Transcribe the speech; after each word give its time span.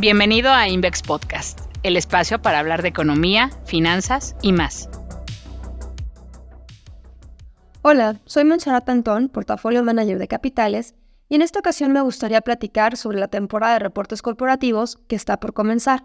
Bienvenido 0.00 0.52
a 0.52 0.68
Invex 0.68 1.02
Podcast, 1.02 1.58
el 1.82 1.96
espacio 1.96 2.40
para 2.40 2.60
hablar 2.60 2.82
de 2.82 2.88
economía, 2.88 3.50
finanzas 3.64 4.36
y 4.42 4.52
más. 4.52 4.88
Hola, 7.82 8.20
soy 8.24 8.44
Montserrat 8.44 8.88
Antón, 8.88 9.28
portafolio 9.28 9.82
manager 9.82 10.20
de 10.20 10.28
capitales, 10.28 10.94
y 11.28 11.34
en 11.34 11.42
esta 11.42 11.58
ocasión 11.58 11.90
me 11.90 12.00
gustaría 12.00 12.42
platicar 12.42 12.96
sobre 12.96 13.18
la 13.18 13.26
temporada 13.26 13.72
de 13.72 13.80
reportes 13.80 14.22
corporativos 14.22 14.98
que 15.08 15.16
está 15.16 15.40
por 15.40 15.52
comenzar. 15.52 16.04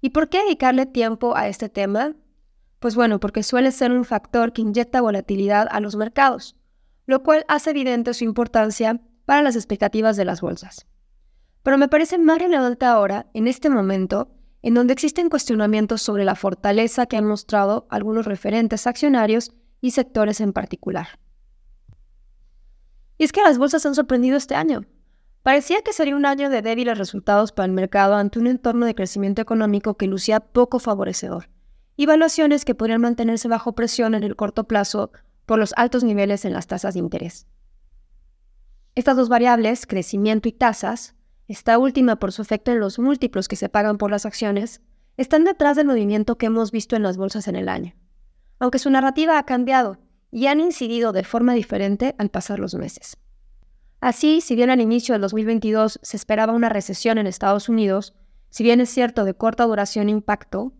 ¿Y 0.00 0.10
por 0.10 0.28
qué 0.28 0.44
dedicarle 0.44 0.86
tiempo 0.86 1.36
a 1.36 1.48
este 1.48 1.68
tema? 1.68 2.14
Pues 2.78 2.94
bueno, 2.94 3.18
porque 3.18 3.42
suele 3.42 3.72
ser 3.72 3.90
un 3.90 4.04
factor 4.04 4.52
que 4.52 4.62
inyecta 4.62 5.00
volatilidad 5.00 5.66
a 5.72 5.80
los 5.80 5.96
mercados, 5.96 6.54
lo 7.06 7.24
cual 7.24 7.44
hace 7.48 7.70
evidente 7.70 8.14
su 8.14 8.22
importancia 8.22 9.00
para 9.24 9.42
las 9.42 9.56
expectativas 9.56 10.16
de 10.16 10.24
las 10.24 10.40
bolsas. 10.40 10.86
Pero 11.62 11.78
me 11.78 11.88
parece 11.88 12.18
más 12.18 12.38
relevante 12.38 12.84
ahora, 12.84 13.26
en 13.34 13.46
este 13.46 13.70
momento, 13.70 14.30
en 14.62 14.74
donde 14.74 14.92
existen 14.92 15.28
cuestionamientos 15.28 16.02
sobre 16.02 16.24
la 16.24 16.34
fortaleza 16.34 17.06
que 17.06 17.16
han 17.16 17.26
mostrado 17.26 17.86
algunos 17.90 18.26
referentes 18.26 18.86
accionarios 18.86 19.52
y 19.80 19.92
sectores 19.92 20.40
en 20.40 20.52
particular. 20.52 21.18
Y 23.18 23.24
es 23.24 23.32
que 23.32 23.42
las 23.42 23.58
bolsas 23.58 23.84
han 23.86 23.94
sorprendido 23.94 24.36
este 24.36 24.54
año. 24.54 24.82
Parecía 25.42 25.82
que 25.82 25.92
sería 25.92 26.16
un 26.16 26.24
año 26.24 26.50
de 26.50 26.62
débiles 26.62 26.98
resultados 26.98 27.50
para 27.50 27.66
el 27.66 27.72
mercado 27.72 28.14
ante 28.14 28.38
un 28.38 28.46
entorno 28.46 28.86
de 28.86 28.94
crecimiento 28.94 29.42
económico 29.42 29.96
que 29.96 30.06
lucía 30.06 30.40
poco 30.40 30.78
favorecedor, 30.78 31.48
y 31.96 32.06
valuaciones 32.06 32.64
que 32.64 32.76
podrían 32.76 33.00
mantenerse 33.00 33.48
bajo 33.48 33.74
presión 33.74 34.14
en 34.14 34.22
el 34.22 34.36
corto 34.36 34.64
plazo 34.64 35.10
por 35.46 35.58
los 35.58 35.74
altos 35.76 36.04
niveles 36.04 36.44
en 36.44 36.52
las 36.52 36.68
tasas 36.68 36.94
de 36.94 37.00
interés. 37.00 37.46
Estas 38.94 39.16
dos 39.16 39.28
variables, 39.28 39.86
crecimiento 39.86 40.48
y 40.48 40.52
tasas, 40.52 41.16
esta 41.52 41.76
última 41.76 42.16
por 42.16 42.32
su 42.32 42.40
efecto 42.40 42.72
en 42.72 42.80
los 42.80 42.98
múltiplos 42.98 43.46
que 43.46 43.56
se 43.56 43.68
pagan 43.68 43.98
por 43.98 44.10
las 44.10 44.24
acciones, 44.24 44.80
están 45.18 45.44
detrás 45.44 45.76
del 45.76 45.86
movimiento 45.86 46.38
que 46.38 46.46
hemos 46.46 46.72
visto 46.72 46.96
en 46.96 47.02
las 47.02 47.18
bolsas 47.18 47.46
en 47.46 47.56
el 47.56 47.68
año. 47.68 47.94
Aunque 48.58 48.78
su 48.78 48.88
narrativa 48.88 49.38
ha 49.38 49.44
cambiado 49.44 49.98
y 50.30 50.46
han 50.46 50.60
incidido 50.60 51.12
de 51.12 51.24
forma 51.24 51.52
diferente 51.52 52.14
al 52.16 52.30
pasar 52.30 52.58
los 52.58 52.74
meses. 52.74 53.18
Así, 54.00 54.40
si 54.40 54.56
bien 54.56 54.70
al 54.70 54.80
inicio 54.80 55.12
del 55.12 55.20
2022 55.20 56.00
se 56.02 56.16
esperaba 56.16 56.54
una 56.54 56.70
recesión 56.70 57.18
en 57.18 57.26
Estados 57.26 57.68
Unidos, 57.68 58.14
si 58.48 58.64
bien 58.64 58.80
es 58.80 58.88
cierto 58.88 59.24
de 59.24 59.34
corta 59.34 59.64
duración 59.64 60.08
e 60.08 60.12
impacto, 60.12 60.72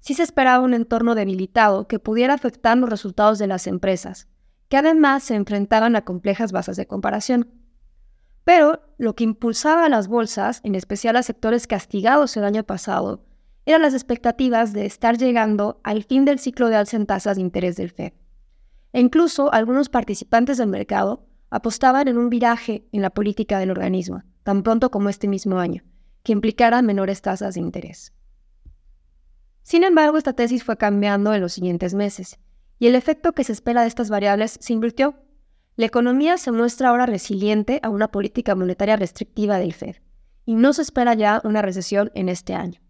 sí 0.00 0.12
se 0.12 0.22
esperaba 0.22 0.62
un 0.62 0.74
entorno 0.74 1.14
debilitado 1.14 1.88
que 1.88 1.98
pudiera 1.98 2.34
afectar 2.34 2.76
los 2.76 2.90
resultados 2.90 3.38
de 3.38 3.46
las 3.46 3.66
empresas, 3.66 4.28
que 4.68 4.76
además 4.76 5.24
se 5.24 5.36
enfrentaban 5.36 5.96
a 5.96 6.04
complejas 6.04 6.52
bases 6.52 6.76
de 6.76 6.86
comparación. 6.86 7.48
Pero 8.48 8.80
lo 8.96 9.14
que 9.14 9.24
impulsaba 9.24 9.84
a 9.84 9.88
las 9.90 10.08
bolsas, 10.08 10.62
en 10.64 10.74
especial 10.74 11.16
a 11.16 11.22
sectores 11.22 11.66
castigados 11.66 12.34
el 12.38 12.44
año 12.44 12.64
pasado, 12.64 13.26
eran 13.66 13.82
las 13.82 13.92
expectativas 13.92 14.72
de 14.72 14.86
estar 14.86 15.18
llegando 15.18 15.82
al 15.84 16.02
fin 16.02 16.24
del 16.24 16.38
ciclo 16.38 16.70
de 16.70 16.76
alza 16.76 16.96
en 16.96 17.04
tasas 17.04 17.36
de 17.36 17.42
interés 17.42 17.76
del 17.76 17.90
Fed. 17.90 18.14
E 18.94 19.00
incluso 19.00 19.52
algunos 19.52 19.90
participantes 19.90 20.56
del 20.56 20.68
mercado 20.68 21.26
apostaban 21.50 22.08
en 22.08 22.16
un 22.16 22.30
viraje 22.30 22.88
en 22.90 23.02
la 23.02 23.10
política 23.10 23.58
del 23.58 23.70
organismo, 23.70 24.22
tan 24.44 24.62
pronto 24.62 24.90
como 24.90 25.10
este 25.10 25.28
mismo 25.28 25.58
año, 25.58 25.84
que 26.22 26.32
implicara 26.32 26.80
menores 26.80 27.20
tasas 27.20 27.52
de 27.52 27.60
interés. 27.60 28.14
Sin 29.62 29.84
embargo, 29.84 30.16
esta 30.16 30.32
tesis 30.32 30.64
fue 30.64 30.78
cambiando 30.78 31.34
en 31.34 31.42
los 31.42 31.52
siguientes 31.52 31.92
meses, 31.92 32.38
y 32.78 32.86
el 32.86 32.94
efecto 32.94 33.34
que 33.34 33.44
se 33.44 33.52
espera 33.52 33.82
de 33.82 33.88
estas 33.88 34.08
variables 34.08 34.56
se 34.58 34.72
invirtió 34.72 35.16
la 35.78 35.86
economía 35.86 36.38
se 36.38 36.50
muestra 36.50 36.88
ahora 36.88 37.06
resiliente 37.06 37.78
a 37.84 37.88
una 37.88 38.08
política 38.08 38.56
monetaria 38.56 38.96
restrictiva 38.96 39.58
del 39.58 39.72
Fed, 39.72 39.94
y 40.44 40.56
no 40.56 40.72
se 40.72 40.82
espera 40.82 41.14
ya 41.14 41.40
una 41.44 41.62
recesión 41.62 42.10
en 42.16 42.28
este 42.28 42.52
año, 42.54 42.80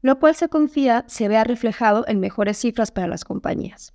lo 0.00 0.18
cual 0.18 0.34
se 0.34 0.48
confía 0.48 1.04
se 1.08 1.28
vea 1.28 1.44
reflejado 1.44 2.06
en 2.08 2.20
mejores 2.20 2.56
cifras 2.56 2.90
para 2.90 3.06
las 3.06 3.26
compañías. 3.26 3.92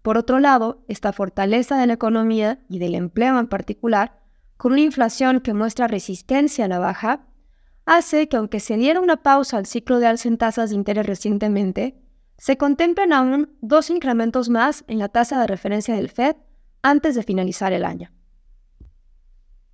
Por 0.00 0.16
otro 0.16 0.38
lado, 0.38 0.82
esta 0.88 1.12
fortaleza 1.12 1.76
de 1.76 1.86
la 1.86 1.92
economía 1.92 2.58
y 2.70 2.78
del 2.78 2.94
empleo 2.94 3.38
en 3.38 3.48
particular, 3.48 4.18
con 4.56 4.72
una 4.72 4.80
inflación 4.80 5.40
que 5.40 5.52
muestra 5.52 5.88
resistencia 5.88 6.64
a 6.64 6.68
la 6.68 6.78
baja, 6.78 7.26
hace 7.84 8.30
que 8.30 8.38
aunque 8.38 8.60
se 8.60 8.78
diera 8.78 8.98
una 8.98 9.22
pausa 9.22 9.58
al 9.58 9.66
ciclo 9.66 9.98
de 9.98 10.06
alza 10.06 10.28
en 10.28 10.38
tasas 10.38 10.70
de 10.70 10.76
interés 10.76 11.04
recientemente, 11.04 12.00
se 12.38 12.56
contemplen 12.56 13.12
aún 13.12 13.58
dos 13.60 13.90
incrementos 13.90 14.48
más 14.48 14.84
en 14.88 14.98
la 14.98 15.10
tasa 15.10 15.38
de 15.38 15.46
referencia 15.46 15.94
del 15.94 16.08
Fed 16.08 16.36
antes 16.82 17.14
de 17.14 17.22
finalizar 17.22 17.72
el 17.72 17.84
año. 17.84 18.12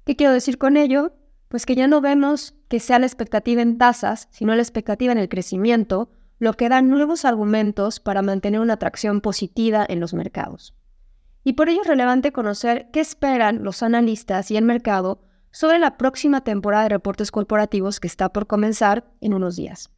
¿Qué 0.05 0.17
quiero 0.17 0.33
decir 0.33 0.59
con 0.59 0.77
ello? 0.77 1.13
Pues 1.49 1.67
que 1.67 1.75
ya 1.75 1.87
no 1.87 2.01
vemos 2.01 2.55
que 2.69 2.81
sea 2.81 2.99
la 2.99 3.07
expectativa 3.07 3.63
en 3.63 3.79
tasas, 3.79 4.29
sino 4.31 4.55
la 4.55 4.63
expectativa 4.63 5.13
en 5.13 5.19
el 5.19 5.29
crecimiento, 5.29 6.11
lo 6.39 6.55
que 6.55 6.69
da 6.69 6.83
nuevos 6.83 7.25
argumentos 7.25 8.01
para 8.01 8.23
mantener 8.23 8.61
una 8.61 8.75
atracción 8.75 9.21
positiva 9.21 9.87
en 9.89 10.01
los 10.01 10.15
mercados. 10.15 10.75
Y 11.45 11.55
por 11.55 11.69
ello 11.69 11.83
es 11.83 11.87
relevante 11.87 12.33
conocer 12.33 12.89
qué 12.93 13.01
esperan 13.01 13.63
los 13.63 13.83
analistas 13.83 14.51
y 14.51 14.57
el 14.57 14.65
mercado 14.65 15.21
sobre 15.51 15.79
la 15.79 15.97
próxima 15.97 16.43
temporada 16.43 16.85
de 16.85 16.89
reportes 16.89 17.31
corporativos 17.31 18.01
que 18.01 18.09
está 18.09 18.33
por 18.33 18.47
comenzar 18.47 19.05
en 19.21 19.35
unos 19.35 19.57
días. 19.57 19.91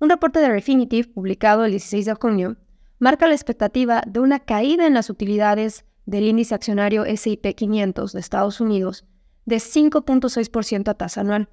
Un 0.00 0.10
reporte 0.10 0.40
de 0.40 0.48
Refinitiv, 0.48 1.12
publicado 1.12 1.64
el 1.64 1.70
16 1.70 2.06
de 2.06 2.14
junio, 2.14 2.56
marca 2.98 3.26
la 3.26 3.34
expectativa 3.34 4.02
de 4.06 4.20
una 4.20 4.40
caída 4.40 4.86
en 4.86 4.94
las 4.94 5.08
utilidades 5.08 5.84
del 6.10 6.24
índice 6.24 6.56
accionario 6.56 7.04
SIP 7.04 7.54
500 7.54 8.12
de 8.12 8.18
Estados 8.18 8.60
Unidos 8.60 9.06
de 9.46 9.56
5.6% 9.56 10.88
a 10.88 10.94
tasa 10.94 11.20
anual. 11.20 11.48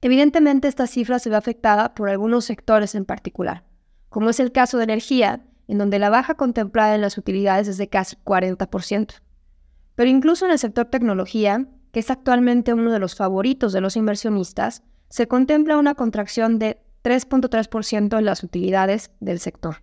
Evidentemente, 0.00 0.68
esta 0.68 0.86
cifra 0.86 1.18
se 1.18 1.28
ve 1.28 1.36
afectada 1.36 1.94
por 1.94 2.08
algunos 2.08 2.44
sectores 2.44 2.94
en 2.94 3.04
particular, 3.04 3.64
como 4.10 4.30
es 4.30 4.38
el 4.38 4.52
caso 4.52 4.78
de 4.78 4.84
energía, 4.84 5.44
en 5.66 5.78
donde 5.78 5.98
la 5.98 6.08
baja 6.08 6.36
contemplada 6.36 6.94
en 6.94 7.00
las 7.00 7.18
utilidades 7.18 7.66
es 7.66 7.76
de 7.76 7.88
casi 7.88 8.16
40%. 8.24 9.14
Pero 9.96 10.10
incluso 10.10 10.44
en 10.44 10.52
el 10.52 10.58
sector 10.58 10.84
tecnología, 10.86 11.66
que 11.90 12.00
es 12.00 12.10
actualmente 12.10 12.74
uno 12.74 12.92
de 12.92 13.00
los 13.00 13.16
favoritos 13.16 13.72
de 13.72 13.80
los 13.80 13.96
inversionistas, 13.96 14.84
se 15.08 15.26
contempla 15.26 15.78
una 15.78 15.94
contracción 15.94 16.60
de 16.60 16.80
3.3% 17.02 18.18
en 18.18 18.24
las 18.24 18.44
utilidades 18.44 19.10
del 19.18 19.40
sector. 19.40 19.82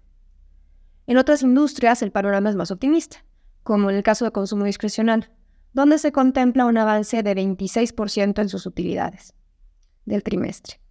En 1.07 1.17
otras 1.17 1.41
industrias 1.41 2.01
el 2.01 2.11
panorama 2.11 2.49
es 2.49 2.55
más 2.55 2.71
optimista 2.71 3.25
como 3.63 3.89
en 3.89 3.95
el 3.95 4.03
caso 4.03 4.25
de 4.25 4.31
consumo 4.31 4.65
discrecional, 4.65 5.29
donde 5.73 5.97
se 5.97 6.11
contempla 6.11 6.65
un 6.65 6.77
avance 6.77 7.23
de 7.23 7.35
26% 7.35 8.41
en 8.41 8.49
sus 8.49 8.65
utilidades 8.65 9.33
del 10.05 10.23
trimestre. 10.23 10.81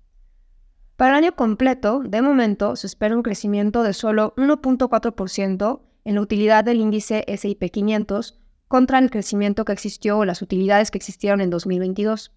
Para 0.97 1.13
el 1.13 1.25
año 1.25 1.35
completo, 1.35 2.03
de 2.05 2.23
momento, 2.23 2.77
se 2.77 2.87
espera 2.87 3.17
un 3.17 3.23
crecimiento 3.23 3.83
de 3.83 3.95
solo 3.95 4.35
1.4% 4.37 5.81
en 6.05 6.15
la 6.15 6.21
utilidad 6.21 6.65
del 6.65 6.81
índice 6.81 7.25
SIP 7.37 7.71
500 7.71 8.39
contra 8.69 8.99
el 8.99 9.11
crecimiento 9.11 9.65
que 9.65 9.73
existió 9.73 10.19
o 10.19 10.25
las 10.25 10.43
utilidades 10.43 10.91
que 10.91 10.99
existieron 10.99 11.41
en 11.41 11.51
2022. 11.51 12.33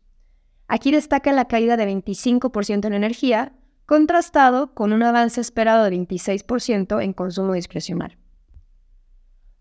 Aquí 0.68 0.92
destaca 0.92 1.32
la 1.32 1.46
caída 1.46 1.78
de 1.78 1.88
25% 1.88 2.88
en 2.88 2.94
energía, 2.94 3.54
contrastado 3.86 4.74
con 4.74 4.94
un 4.94 5.04
avance 5.04 5.42
esperado 5.42 5.84
de 5.84 5.92
26% 5.92 7.04
en 7.04 7.14
consumo 7.14 7.54
discrecional. 7.54 8.18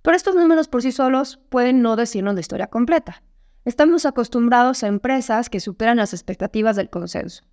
Pero 0.03 0.17
estos 0.17 0.35
números 0.35 0.69
por 0.69 0.83
sí 0.83 0.93
solos 0.93 1.41
pueden 1.49 1.81
no 1.81 1.97
decirnos 1.97 2.35
la 2.35 2.41
historia 2.41 2.67
completa. 2.67 3.23
Estamos 3.65 4.05
acostumbrados 4.05 4.83
a 4.83 4.89
empresas 4.89 5.49
que 5.49 5.61
superan 5.61 5.99
las 5.99 6.13
expectativas 6.13 6.75
del 6.75 6.91
consenso. 6.91 7.45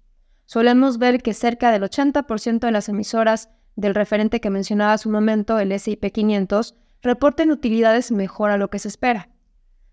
Solemos 0.45 0.97
ver 0.97 1.21
que 1.21 1.35
cerca 1.35 1.71
del 1.71 1.83
80% 1.83 2.59
de 2.59 2.71
las 2.71 2.89
emisoras 2.89 3.49
del 3.75 3.93
referente 3.93 4.41
que 4.41 4.49
mencionaba 4.49 4.93
hace 4.93 5.07
un 5.07 5.13
momento, 5.13 5.59
el 5.59 5.79
SIP 5.79 6.11
500, 6.11 6.75
reporten 7.03 7.51
utilidades 7.51 8.11
mejor 8.11 8.49
a 8.49 8.57
lo 8.57 8.69
que 8.69 8.79
se 8.79 8.87
espera. 8.87 9.29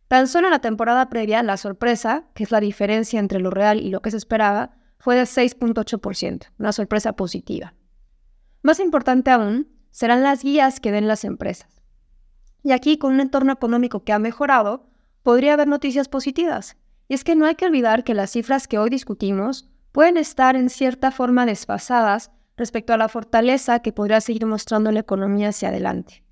Tan 0.09 0.27
solo 0.27 0.47
en 0.47 0.53
la 0.53 0.61
temporada 0.61 1.11
previa, 1.11 1.43
la 1.43 1.59
sorpresa, 1.59 2.25
que 2.34 2.45
es 2.45 2.51
la 2.51 2.60
diferencia 2.60 3.21
entre 3.21 3.41
lo 3.41 3.51
real 3.51 3.81
y 3.81 3.91
lo 3.91 4.01
que 4.01 4.10
se 4.10 4.16
esperaba, 4.16 4.71
fue 4.98 5.16
de 5.16 5.22
6.8%, 5.22 6.47
una 6.59 6.72
sorpresa 6.72 7.13
positiva. 7.13 7.75
Más 8.63 8.81
importante 8.81 9.31
aún, 9.31 9.69
serán 9.91 10.22
las 10.22 10.42
guías 10.42 10.81
que 10.81 10.92
den 10.92 11.07
las 11.07 11.25
empresas. 11.25 11.76
Y 12.66 12.72
aquí, 12.72 12.98
con 12.98 13.15
un 13.15 13.21
entorno 13.21 13.53
económico 13.53 14.03
que 14.03 14.13
ha 14.13 14.18
mejorado, 14.18 14.89
podría 15.22 15.53
haber 15.53 15.68
noticias 15.68 16.09
positivas. 16.09 16.77
Y 17.07 17.15
es 17.15 17.22
que 17.22 17.36
no 17.36 17.47
hay 17.47 17.54
que 17.54 17.66
olvidar 17.66 18.03
que 18.03 18.13
las 18.13 18.33
cifras 18.33 18.66
que 18.66 18.77
hoy 18.77 18.91
discutimos 18.91 19.71
pueden 19.92 20.16
estar 20.16 20.57
en 20.57 20.68
cierta 20.68 21.13
forma 21.13 21.47
desfasadas 21.47 22.33
respecto 22.57 22.92
a 22.92 22.97
la 22.97 23.09
fortaleza 23.09 23.78
que 23.83 23.92
podría 23.92 24.21
seguir 24.21 24.47
mostrando 24.47 24.91
la 24.91 24.98
economía 24.98 25.51
hacia 25.51 25.68
adelante. 25.68 26.24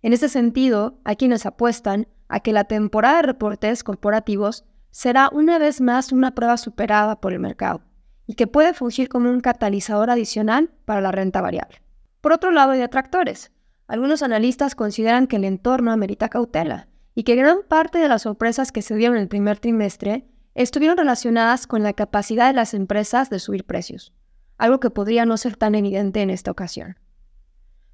En 0.00 0.14
ese 0.14 0.30
sentido, 0.30 0.98
hay 1.04 1.16
quienes 1.16 1.44
apuestan 1.44 2.08
a 2.26 2.40
que 2.40 2.54
la 2.54 2.64
temporada 2.64 3.16
de 3.16 3.24
reportes 3.24 3.84
corporativos 3.84 4.64
será 4.90 5.28
una 5.30 5.58
vez 5.58 5.82
más 5.82 6.10
una 6.10 6.34
prueba 6.34 6.56
superada 6.56 7.20
por 7.20 7.34
el 7.34 7.38
mercado 7.38 7.82
y 8.26 8.32
que 8.32 8.46
puede 8.46 8.72
fungir 8.72 9.10
como 9.10 9.28
un 9.28 9.40
catalizador 9.40 10.08
adicional 10.08 10.70
para 10.86 11.02
la 11.02 11.12
renta 11.12 11.42
variable. 11.42 11.82
Por 12.22 12.32
otro 12.32 12.50
lado, 12.50 12.70
hay 12.70 12.78
detractores, 12.78 13.52
algunos 13.86 14.22
analistas 14.22 14.74
consideran 14.74 15.26
que 15.26 15.36
el 15.36 15.44
entorno 15.44 15.92
amerita 15.92 16.28
cautela 16.28 16.88
y 17.14 17.24
que 17.24 17.36
gran 17.36 17.58
parte 17.68 17.98
de 17.98 18.08
las 18.08 18.22
sorpresas 18.22 18.72
que 18.72 18.82
se 18.82 18.94
dieron 18.94 19.16
en 19.16 19.22
el 19.22 19.28
primer 19.28 19.58
trimestre 19.58 20.26
estuvieron 20.54 20.96
relacionadas 20.96 21.66
con 21.66 21.82
la 21.82 21.92
capacidad 21.92 22.48
de 22.48 22.54
las 22.54 22.74
empresas 22.74 23.30
de 23.30 23.38
subir 23.38 23.64
precios, 23.64 24.12
algo 24.58 24.80
que 24.80 24.90
podría 24.90 25.26
no 25.26 25.36
ser 25.36 25.56
tan 25.56 25.74
evidente 25.74 26.22
en 26.22 26.30
esta 26.30 26.50
ocasión. 26.50 26.98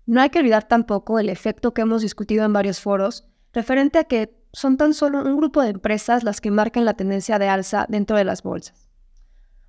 No 0.06 0.20
hay 0.20 0.31
que 0.31 0.38
olvidar 0.38 0.67
tampoco 0.67 1.19
el 1.19 1.29
efecto 1.29 1.75
que 1.75 1.82
hemos 1.82 2.02
discutido 2.02 2.44
en 2.44 2.52
varios 2.52 2.81
foros 2.81 3.26
referente 3.52 3.99
a 3.99 4.05
que 4.05 4.38
son 4.52 4.76
tan 4.76 4.94
solo 4.94 5.23
un 5.23 5.37
grupo 5.37 5.62
de 5.62 5.70
empresas 5.70 6.25
las 6.25 6.40
que 6.40 6.50
marcan 6.50 6.85
la 6.85 6.94
tendencia 6.94 7.38
de 7.38 7.49
alza 7.49 7.87
dentro 7.88 8.17
de 8.17 8.25
las 8.25 8.43
bolsas. 8.43 8.88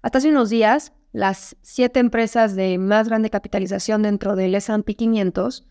Hasta 0.02 0.20
hace 0.20 0.30
unos 0.30 0.50
días, 0.50 0.94
las 1.12 1.58
siete 1.62 2.00
empresas 2.00 2.56
de 2.56 2.78
más 2.78 3.10
grande 3.10 3.30
capitalización 3.30 4.02
dentro 4.02 4.36
del 4.36 4.56
S&P 4.56 4.96
500, 4.96 5.68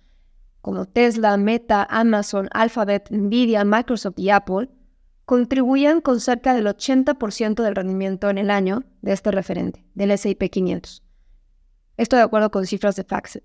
como 0.68 0.84
Tesla, 0.84 1.34
Meta, 1.38 1.86
Amazon, 1.88 2.50
Alphabet, 2.52 3.08
Nvidia, 3.10 3.64
Microsoft 3.64 4.18
y 4.18 4.28
Apple, 4.28 4.68
contribuían 5.24 6.02
con 6.02 6.20
cerca 6.20 6.52
del 6.52 6.66
80% 6.66 7.62
del 7.62 7.74
rendimiento 7.74 8.28
en 8.28 8.36
el 8.36 8.50
año 8.50 8.84
de 9.00 9.14
este 9.14 9.30
referente, 9.30 9.82
del 9.94 10.10
S&P 10.10 10.50
500. 10.50 11.02
Esto 11.96 12.16
de 12.16 12.22
acuerdo 12.22 12.50
con 12.50 12.66
cifras 12.66 12.96
de 12.96 13.04
FactSet. 13.04 13.44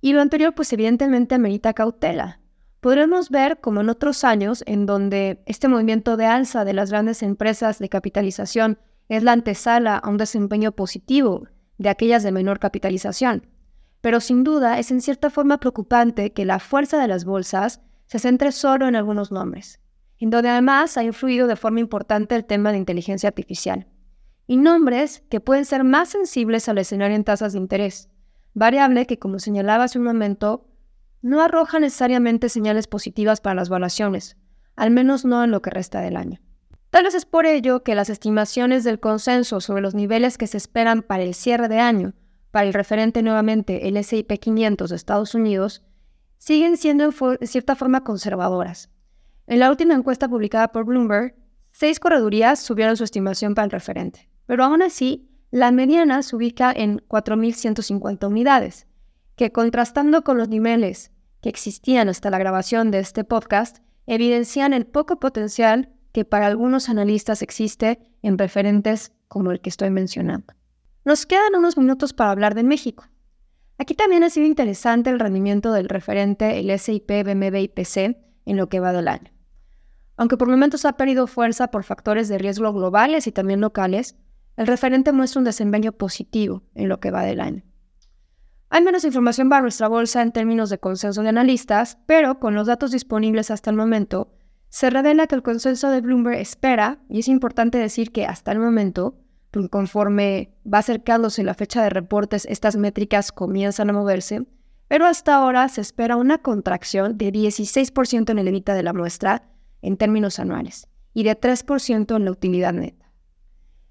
Y 0.00 0.14
lo 0.14 0.20
anterior, 0.20 0.52
pues 0.52 0.72
evidentemente 0.72 1.36
amerita 1.36 1.74
cautela. 1.74 2.40
Podremos 2.80 3.30
ver, 3.30 3.60
como 3.60 3.80
en 3.80 3.88
otros 3.88 4.24
años, 4.24 4.64
en 4.66 4.84
donde 4.84 5.44
este 5.46 5.68
movimiento 5.68 6.16
de 6.16 6.26
alza 6.26 6.64
de 6.64 6.72
las 6.72 6.90
grandes 6.90 7.22
empresas 7.22 7.78
de 7.78 7.88
capitalización 7.88 8.80
es 9.08 9.22
la 9.22 9.30
antesala 9.30 9.96
a 9.96 10.10
un 10.10 10.16
desempeño 10.16 10.72
positivo 10.72 11.46
de 11.78 11.88
aquellas 11.88 12.24
de 12.24 12.32
menor 12.32 12.58
capitalización. 12.58 13.53
Pero 14.04 14.20
sin 14.20 14.44
duda 14.44 14.78
es 14.78 14.90
en 14.90 15.00
cierta 15.00 15.30
forma 15.30 15.56
preocupante 15.56 16.34
que 16.34 16.44
la 16.44 16.58
fuerza 16.58 17.00
de 17.00 17.08
las 17.08 17.24
bolsas 17.24 17.80
se 18.04 18.18
centre 18.18 18.52
solo 18.52 18.86
en 18.86 18.96
algunos 18.96 19.32
nombres, 19.32 19.80
en 20.18 20.28
donde 20.28 20.50
además 20.50 20.98
ha 20.98 21.04
influido 21.04 21.46
de 21.46 21.56
forma 21.56 21.80
importante 21.80 22.34
el 22.34 22.44
tema 22.44 22.70
de 22.70 22.76
inteligencia 22.76 23.30
artificial, 23.30 23.86
y 24.46 24.58
nombres 24.58 25.22
que 25.30 25.40
pueden 25.40 25.64
ser 25.64 25.84
más 25.84 26.10
sensibles 26.10 26.68
al 26.68 26.76
escenario 26.76 27.16
en 27.16 27.24
tasas 27.24 27.54
de 27.54 27.60
interés, 27.60 28.10
variable 28.52 29.06
que, 29.06 29.18
como 29.18 29.38
señalaba 29.38 29.84
hace 29.84 29.98
un 29.98 30.04
momento, 30.04 30.66
no 31.22 31.40
arroja 31.40 31.80
necesariamente 31.80 32.50
señales 32.50 32.86
positivas 32.86 33.40
para 33.40 33.54
las 33.54 33.70
valuaciones, 33.70 34.36
al 34.76 34.90
menos 34.90 35.24
no 35.24 35.42
en 35.42 35.50
lo 35.50 35.62
que 35.62 35.70
resta 35.70 36.02
del 36.02 36.18
año. 36.18 36.42
Tal 36.90 37.04
vez 37.04 37.14
es 37.14 37.24
por 37.24 37.46
ello 37.46 37.82
que 37.82 37.94
las 37.94 38.10
estimaciones 38.10 38.84
del 38.84 39.00
consenso 39.00 39.62
sobre 39.62 39.80
los 39.80 39.94
niveles 39.94 40.36
que 40.36 40.46
se 40.46 40.58
esperan 40.58 41.00
para 41.00 41.22
el 41.22 41.32
cierre 41.32 41.68
de 41.68 41.80
año, 41.80 42.12
para 42.54 42.68
el 42.68 42.72
referente 42.72 43.20
nuevamente 43.20 43.88
el 43.88 43.96
S&P 43.96 44.38
500 44.38 44.88
de 44.88 44.94
Estados 44.94 45.34
Unidos, 45.34 45.82
siguen 46.38 46.76
siendo 46.76 47.02
en 47.02 47.46
cierta 47.48 47.74
forma 47.74 48.04
conservadoras. 48.04 48.90
En 49.48 49.58
la 49.58 49.70
última 49.70 49.94
encuesta 49.94 50.28
publicada 50.28 50.68
por 50.68 50.84
Bloomberg, 50.84 51.34
seis 51.66 51.98
corredurías 51.98 52.60
subieron 52.60 52.96
su 52.96 53.02
estimación 53.02 53.56
para 53.56 53.64
el 53.64 53.72
referente, 53.72 54.30
pero 54.46 54.62
aún 54.62 54.82
así, 54.82 55.28
la 55.50 55.72
mediana 55.72 56.22
se 56.22 56.36
ubica 56.36 56.70
en 56.70 57.00
4.150 57.08 58.28
unidades, 58.28 58.86
que 59.34 59.50
contrastando 59.50 60.22
con 60.22 60.38
los 60.38 60.48
niveles 60.48 61.10
que 61.42 61.48
existían 61.48 62.08
hasta 62.08 62.30
la 62.30 62.38
grabación 62.38 62.92
de 62.92 63.00
este 63.00 63.24
podcast, 63.24 63.78
evidencian 64.06 64.74
el 64.74 64.86
poco 64.86 65.18
potencial 65.18 65.90
que 66.12 66.24
para 66.24 66.46
algunos 66.46 66.88
analistas 66.88 67.42
existe 67.42 67.98
en 68.22 68.38
referentes 68.38 69.10
como 69.26 69.50
el 69.50 69.60
que 69.60 69.70
estoy 69.70 69.90
mencionando. 69.90 70.54
Nos 71.04 71.26
quedan 71.26 71.54
unos 71.54 71.76
minutos 71.76 72.14
para 72.14 72.30
hablar 72.30 72.54
de 72.54 72.62
México. 72.62 73.04
Aquí 73.76 73.94
también 73.94 74.24
ha 74.24 74.30
sido 74.30 74.46
interesante 74.46 75.10
el 75.10 75.20
rendimiento 75.20 75.72
del 75.72 75.90
referente, 75.90 76.58
el 76.58 76.78
SIP, 76.78 77.10
BMB 77.10 77.56
y 77.56 77.68
PC, 77.68 78.18
en 78.46 78.56
lo 78.56 78.70
que 78.70 78.80
va 78.80 78.94
del 78.94 79.08
año. 79.08 79.30
Aunque 80.16 80.38
por 80.38 80.48
momentos 80.48 80.86
ha 80.86 80.96
perdido 80.96 81.26
fuerza 81.26 81.68
por 81.68 81.84
factores 81.84 82.28
de 82.28 82.38
riesgo 82.38 82.72
globales 82.72 83.26
y 83.26 83.32
también 83.32 83.60
locales, 83.60 84.16
el 84.56 84.66
referente 84.66 85.12
muestra 85.12 85.40
un 85.40 85.44
desempeño 85.44 85.92
positivo 85.92 86.62
en 86.74 86.88
lo 86.88 87.00
que 87.00 87.10
va 87.10 87.22
del 87.22 87.40
año. 87.40 87.64
Hay 88.70 88.82
menos 88.82 89.04
información 89.04 89.50
para 89.50 89.60
nuestra 89.60 89.88
bolsa 89.88 90.22
en 90.22 90.32
términos 90.32 90.70
de 90.70 90.78
consenso 90.78 91.22
de 91.22 91.28
analistas, 91.28 91.98
pero 92.06 92.40
con 92.40 92.54
los 92.54 92.66
datos 92.66 92.92
disponibles 92.92 93.50
hasta 93.50 93.68
el 93.68 93.76
momento, 93.76 94.32
se 94.70 94.88
revela 94.88 95.26
que 95.26 95.34
el 95.34 95.42
consenso 95.42 95.90
de 95.90 96.00
Bloomberg 96.00 96.38
espera, 96.38 96.98
y 97.10 97.20
es 97.20 97.28
importante 97.28 97.76
decir 97.76 98.10
que 98.10 98.24
hasta 98.24 98.52
el 98.52 98.58
momento, 98.58 99.20
conforme 99.70 100.54
va 100.70 100.78
acercándose 100.78 101.42
la 101.42 101.54
fecha 101.54 101.82
de 101.82 101.90
reportes, 101.90 102.46
estas 102.48 102.76
métricas 102.76 103.32
comienzan 103.32 103.90
a 103.90 103.92
moverse, 103.92 104.46
pero 104.88 105.06
hasta 105.06 105.34
ahora 105.34 105.68
se 105.68 105.80
espera 105.80 106.16
una 106.16 106.38
contracción 106.38 107.16
de 107.16 107.32
16% 107.32 108.30
en 108.30 108.38
el 108.38 108.48
EBITDA 108.48 108.74
de 108.74 108.82
la 108.82 108.92
muestra 108.92 109.48
en 109.82 109.96
términos 109.96 110.38
anuales 110.38 110.88
y 111.12 111.24
de 111.24 111.38
3% 111.38 112.16
en 112.16 112.24
la 112.24 112.30
utilidad 112.30 112.72
neta. 112.72 113.10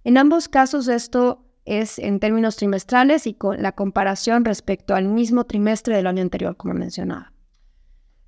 En 0.04 0.18
ambos 0.18 0.50
casos 0.50 0.88
esto 0.88 1.45
es 1.65 1.98
en 1.98 2.19
términos 2.19 2.57
trimestrales 2.57 3.25
y 3.25 3.33
con 3.33 3.62
la 3.62 3.71
comparación 3.71 4.44
respecto 4.45 4.95
al 4.95 5.07
mismo 5.07 5.45
trimestre 5.45 5.95
del 5.95 6.07
año 6.07 6.21
anterior, 6.21 6.57
como 6.57 6.74
mencionaba. 6.74 7.31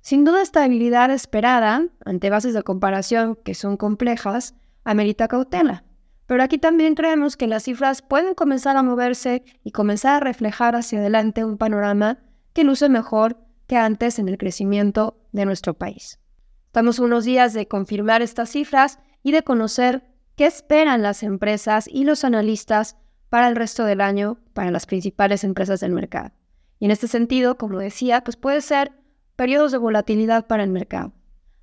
Sin 0.00 0.24
duda, 0.24 0.40
esta 0.40 0.62
habilidad 0.62 1.10
esperada, 1.10 1.84
ante 2.04 2.30
bases 2.30 2.54
de 2.54 2.62
comparación 2.62 3.36
que 3.44 3.54
son 3.54 3.76
complejas, 3.76 4.54
amerita 4.84 5.28
cautela. 5.28 5.84
Pero 6.26 6.42
aquí 6.42 6.58
también 6.58 6.94
creemos 6.94 7.36
que 7.36 7.46
las 7.46 7.64
cifras 7.64 8.02
pueden 8.02 8.34
comenzar 8.34 8.76
a 8.76 8.82
moverse 8.82 9.44
y 9.62 9.70
comenzar 9.70 10.14
a 10.14 10.20
reflejar 10.20 10.74
hacia 10.74 10.98
adelante 10.98 11.44
un 11.44 11.56
panorama 11.56 12.18
que 12.52 12.64
luce 12.64 12.88
mejor 12.88 13.38
que 13.66 13.76
antes 13.76 14.18
en 14.18 14.28
el 14.28 14.38
crecimiento 14.38 15.18
de 15.32 15.44
nuestro 15.44 15.74
país. 15.74 16.18
Estamos 16.66 16.98
unos 16.98 17.24
días 17.24 17.52
de 17.52 17.68
confirmar 17.68 18.22
estas 18.22 18.50
cifras 18.50 18.98
y 19.22 19.32
de 19.32 19.42
conocer 19.42 20.04
qué 20.36 20.46
esperan 20.46 21.02
las 21.02 21.22
empresas 21.22 21.88
y 21.88 22.04
los 22.04 22.24
analistas 22.24 22.96
para 23.30 23.48
el 23.48 23.56
resto 23.56 23.84
del 23.84 24.00
año 24.00 24.38
para 24.52 24.70
las 24.70 24.86
principales 24.86 25.44
empresas 25.44 25.80
del 25.80 25.92
mercado. 25.92 26.32
Y 26.78 26.84
en 26.84 26.90
este 26.90 27.08
sentido, 27.08 27.56
como 27.56 27.78
decía, 27.78 28.22
pues 28.22 28.36
puede 28.36 28.60
ser 28.60 28.92
periodos 29.34 29.72
de 29.72 29.78
volatilidad 29.78 30.46
para 30.46 30.64
el 30.64 30.70
mercado. 30.70 31.12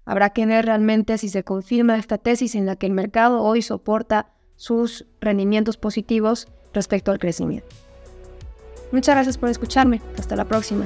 Habrá 0.06 0.32
que 0.32 0.46
ver 0.46 0.66
realmente 0.66 1.18
si 1.18 1.30
se 1.30 1.44
confirma 1.44 1.98
esta 1.98 2.18
tesis 2.18 2.56
en 2.56 2.66
la 2.66 2.76
que 2.76 2.88
el 2.88 2.94
mercado 2.94 3.42
hoy 3.42 3.62
soporta 3.62 4.33
sus 4.56 5.06
rendimientos 5.22 5.78
positivos 5.78 6.48
respecto 6.74 7.12
al 7.12 7.20
crecimiento. 7.20 7.68
Muchas 8.92 9.16
gracias 9.16 9.38
por 9.38 9.50
escucharme. 9.50 10.02
Hasta 10.18 10.36
la 10.36 10.46
próxima. 10.46 10.86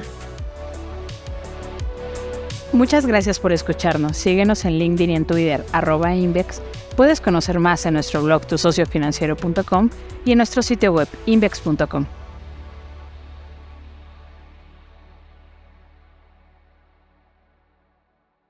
Muchas 2.72 3.06
gracias 3.06 3.38
por 3.40 3.52
escucharnos. 3.52 4.16
Síguenos 4.16 4.64
en 4.64 4.78
LinkedIn 4.78 5.10
y 5.10 5.16
en 5.16 5.24
Twitter, 5.24 5.64
arroba 5.72 6.14
Invex. 6.14 6.60
Puedes 6.96 7.20
conocer 7.20 7.58
más 7.60 7.86
en 7.86 7.94
nuestro 7.94 8.22
blog 8.22 8.46
tusociofinanciero.com 8.46 9.90
y 10.24 10.32
en 10.32 10.38
nuestro 10.38 10.62
sitio 10.62 10.92
web 10.92 11.08
invex.com. 11.26 12.06